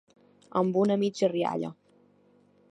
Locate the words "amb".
0.61-0.79